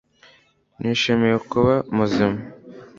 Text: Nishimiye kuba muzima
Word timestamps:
Nishimiye 0.79 1.37
kuba 1.51 1.73
muzima 1.95 2.39